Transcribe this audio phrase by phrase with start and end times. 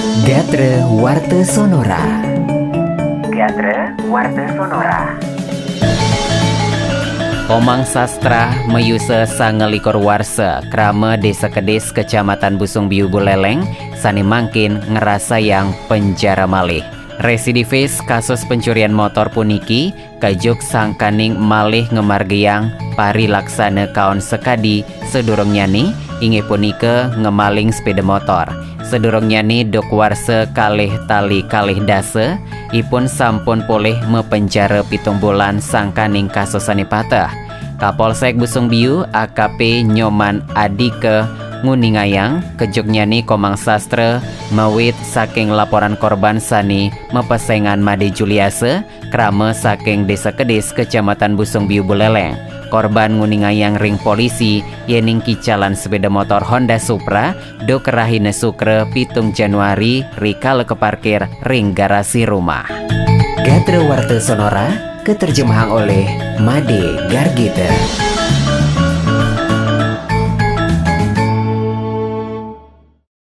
[0.00, 2.00] Gatre Warte Sonora.
[3.28, 5.20] Gatre Warte Sonora.
[7.44, 13.66] Komang Sastra Meyuse Sangelikor Warse Krame Desa Kedis Kecamatan Busung Biu Buleleng
[13.98, 16.80] Sani Mangkin ngerasa yang penjara malih.
[17.20, 19.92] Residivis kasus pencurian motor puniki
[20.24, 24.80] kajuk sangkaning malih ngemargiang pari laksana kaon sekadi
[25.12, 25.92] sedurung nyani
[26.24, 28.48] inge punike ngemaling sepeda motor
[28.92, 32.36] sedurung nyani dok warse kalih tali kalih dase
[32.76, 37.32] ipun sampun poleh mepenjara pitung bulan sangkaning kasus sanipata
[37.80, 41.24] Kapolsek Busung Biu AKP Nyoman Adike
[41.62, 50.34] nguningayang nih Komang Sastra mawit saking laporan korban Sani mepesengan Made Juliase krame saking Desa
[50.34, 57.36] Kedis Kecamatan Busung Biu Buleleng korban nguningayang ring polisi yening kicalan sepeda motor Honda Supra
[57.68, 62.64] do kerahine sukre pitung Januari rikal ke parkir ring garasi rumah.
[63.44, 64.72] Gatre Warte Sonora
[65.04, 66.08] keterjemahan oleh
[66.40, 67.68] Made Gargita